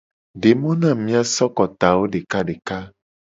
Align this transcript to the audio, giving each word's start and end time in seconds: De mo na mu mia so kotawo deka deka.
De 0.43 0.51
mo 0.59 0.71
na 0.81 0.89
mu 0.97 1.03
mia 1.05 1.21
so 1.33 1.45
kotawo 1.57 2.03
deka 2.13 2.39
deka. 2.47 2.77